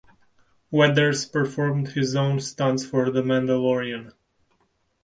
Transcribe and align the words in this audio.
Weathers 0.71 1.27
performed 1.27 1.89
his 1.89 2.15
own 2.15 2.39
stunts 2.39 2.83
for 2.83 3.11
"The 3.11 3.21
Mandalorian". 3.21 4.13